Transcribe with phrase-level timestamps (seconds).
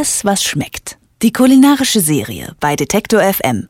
[0.00, 0.96] Alles, was schmeckt.
[1.20, 3.68] Die kulinarische Serie bei Detektor FM.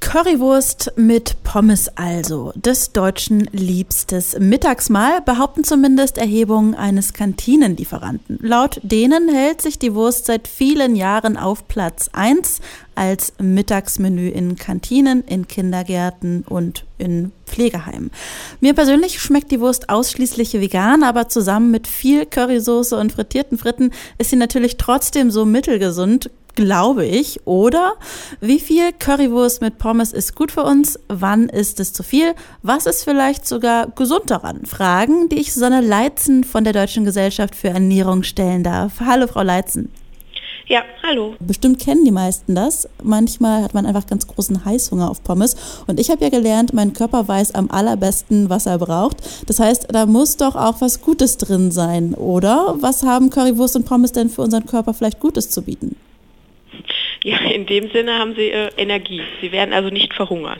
[0.00, 8.38] Currywurst mit Pommes also, des Deutschen liebstes Mittagsmahl, behaupten zumindest Erhebungen eines Kantinenlieferanten.
[8.42, 12.60] Laut denen hält sich die Wurst seit vielen Jahren auf Platz 1
[12.94, 18.10] als Mittagsmenü in Kantinen, in Kindergärten und in Pflegeheimen.
[18.60, 23.92] Mir persönlich schmeckt die Wurst ausschließlich vegan, aber zusammen mit viel Currysoße und frittierten Fritten
[24.18, 27.46] ist sie natürlich trotzdem so mittelgesund, glaube ich.
[27.46, 27.94] Oder
[28.42, 30.98] wie viel Currywurst mit Pommes ist gut für uns?
[31.08, 32.34] Wann ist es zu viel?
[32.62, 34.66] Was ist vielleicht sogar gesund daran?
[34.66, 39.00] Fragen, die ich Susanne Leitzen von der Deutschen Gesellschaft für Ernährung stellen darf.
[39.00, 39.90] Hallo, Frau Leitzen.
[40.68, 41.36] Ja, hallo.
[41.38, 42.88] Bestimmt kennen die meisten das.
[43.00, 45.84] Manchmal hat man einfach ganz großen Heißhunger auf Pommes.
[45.86, 49.18] Und ich habe ja gelernt, mein Körper weiß am allerbesten, was er braucht.
[49.46, 52.74] Das heißt, da muss doch auch was Gutes drin sein, oder?
[52.80, 55.94] Was haben Currywurst und Pommes denn für unseren Körper vielleicht Gutes zu bieten?
[57.22, 59.22] Ja, in dem Sinne haben sie äh, Energie.
[59.40, 60.58] Sie werden also nicht verhungern.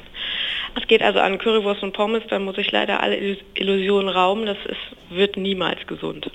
[0.81, 4.47] Es geht also an Currywurst und Pommes, da muss ich leider alle Illusionen rauben.
[4.47, 6.31] Das ist, wird niemals gesund.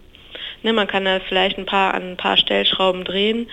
[0.64, 3.50] Ne, man kann da vielleicht ein paar an ein paar Stellschrauben drehen,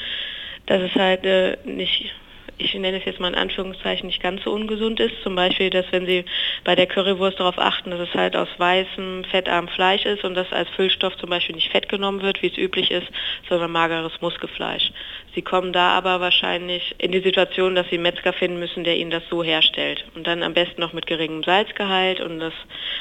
[0.66, 2.12] dass es halt äh, nicht
[2.58, 5.14] ich nenne es jetzt mal in Anführungszeichen, nicht ganz so ungesund ist.
[5.22, 6.24] Zum Beispiel, dass wenn Sie
[6.64, 10.52] bei der Currywurst darauf achten, dass es halt aus weißem, fettarmem Fleisch ist und dass
[10.52, 13.06] als Füllstoff zum Beispiel nicht Fett genommen wird, wie es üblich ist,
[13.48, 14.90] sondern mageres Muskelfleisch.
[15.34, 18.96] Sie kommen da aber wahrscheinlich in die Situation, dass Sie einen Metzger finden müssen, der
[18.96, 20.04] Ihnen das so herstellt.
[20.14, 22.54] Und dann am besten noch mit geringem Salzgehalt und, das,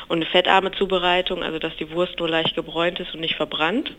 [0.08, 3.92] und eine fettarme Zubereitung, also dass die Wurst nur leicht gebräunt ist und nicht verbrannt.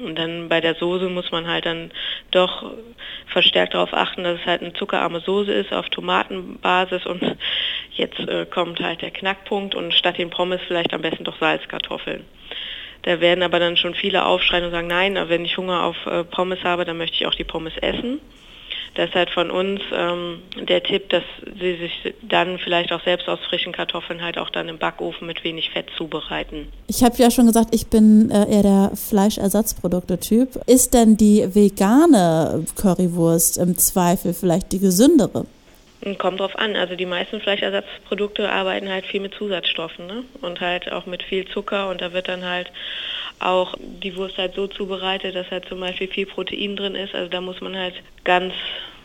[0.00, 1.90] Und dann bei der Soße muss man halt dann
[2.30, 2.72] doch
[3.26, 7.36] verstärkt darauf achten, dass es halt eine zuckerarme Soße ist auf Tomatenbasis und
[7.92, 12.24] jetzt äh, kommt halt der Knackpunkt und statt den Pommes vielleicht am besten doch Salzkartoffeln.
[13.02, 16.24] Da werden aber dann schon viele aufschreien und sagen, nein, wenn ich Hunger auf äh,
[16.24, 18.20] Pommes habe, dann möchte ich auch die Pommes essen.
[19.00, 21.22] Das ist halt von uns ähm, der Tipp, dass
[21.58, 25.42] sie sich dann vielleicht auch selbst aus frischen Kartoffeln halt auch dann im Backofen mit
[25.42, 26.70] wenig Fett zubereiten.
[26.86, 30.60] Ich habe ja schon gesagt, ich bin äh, eher der Fleischersatzprodukte-Typ.
[30.66, 35.46] Ist denn die vegane Currywurst im Zweifel vielleicht die gesündere?
[36.18, 36.76] Kommt drauf an.
[36.76, 40.24] Also die meisten Fleischersatzprodukte arbeiten halt viel mit Zusatzstoffen ne?
[40.42, 42.70] und halt auch mit viel Zucker und da wird dann halt
[43.40, 47.14] auch die Wurst halt so zubereitet, dass halt zum Beispiel viel Protein drin ist.
[47.14, 48.54] Also da muss man halt ganz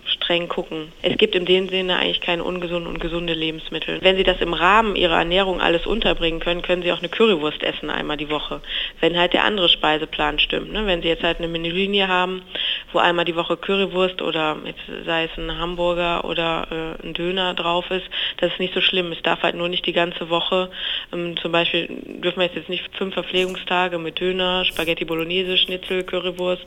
[0.05, 0.91] streng gucken.
[1.01, 3.99] Es gibt in dem Sinne eigentlich keine ungesunden und gesunde Lebensmittel.
[4.01, 7.63] Wenn Sie das im Rahmen Ihrer Ernährung alles unterbringen können, können Sie auch eine Currywurst
[7.63, 8.61] essen einmal die Woche.
[8.99, 10.71] Wenn halt der andere Speiseplan stimmt.
[10.71, 10.85] Ne?
[10.85, 12.43] Wenn Sie jetzt halt eine Menülinie haben,
[12.95, 17.53] wo einmal die Woche Currywurst oder jetzt sei es ein Hamburger oder äh, ein Döner
[17.53, 18.05] drauf ist,
[18.37, 19.11] das ist nicht so schlimm.
[19.11, 20.71] Es darf halt nur nicht die ganze Woche,
[21.13, 26.65] ähm, zum Beispiel dürfen wir jetzt nicht fünf Verpflegungstage mit Döner, Spaghetti Bolognese, Schnitzel, Currywurst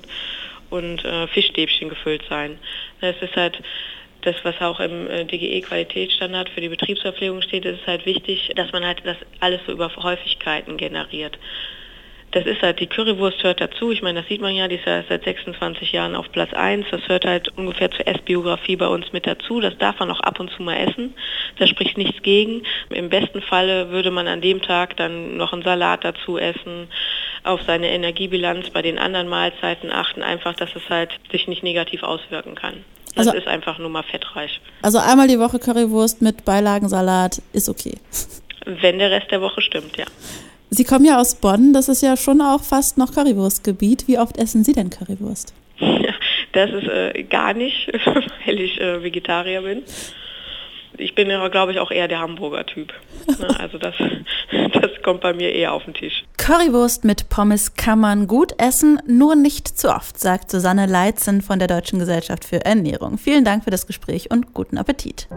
[0.68, 2.58] und äh, Fischstäbchen gefüllt sein.
[3.00, 3.62] Es ist halt
[4.20, 8.84] das, was auch im äh, DGE-Qualitätsstandard für die Betriebsverpflegung steht, ist halt wichtig, dass man
[8.84, 11.38] halt das alles so über Häufigkeiten generiert
[12.32, 13.90] das ist halt, die Currywurst hört dazu.
[13.90, 16.86] Ich meine, das sieht man ja, die ist ja seit 26 Jahren auf Platz 1.
[16.90, 19.60] Das hört halt ungefähr zur Essbiografie bei uns mit dazu.
[19.60, 21.14] Das darf man auch ab und zu mal essen.
[21.58, 22.62] Da spricht nichts gegen.
[22.90, 26.88] Im besten Falle würde man an dem Tag dann noch einen Salat dazu essen,
[27.44, 32.02] auf seine Energiebilanz bei den anderen Mahlzeiten achten, einfach, dass es halt sich nicht negativ
[32.02, 32.84] auswirken kann.
[33.14, 34.60] Das also, ist einfach nur mal fettreich.
[34.82, 37.94] Also einmal die Woche Currywurst mit Beilagensalat ist okay.
[38.68, 40.04] Wenn der Rest der Woche stimmt, ja.
[40.68, 44.06] Sie kommen ja aus Bonn, das ist ja schon auch fast noch Currywurstgebiet.
[44.06, 45.54] Wie oft essen Sie denn Currywurst?
[45.78, 46.12] Ja,
[46.52, 47.90] das ist äh, gar nicht,
[48.46, 49.82] weil ich äh, Vegetarier bin.
[50.98, 52.92] Ich bin ja, glaube ich, auch eher der Hamburger Typ.
[53.26, 53.94] Ne, also das,
[54.72, 56.24] das kommt bei mir eher auf den Tisch.
[56.36, 61.58] Currywurst mit Pommes kann man gut essen, nur nicht zu oft, sagt Susanne Leitzen von
[61.58, 63.16] der Deutschen Gesellschaft für Ernährung.
[63.16, 65.28] Vielen Dank für das Gespräch und guten Appetit.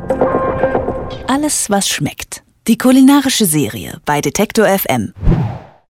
[1.28, 2.44] Alles, was schmeckt.
[2.72, 5.14] Die kulinarische Serie bei Detektor FM.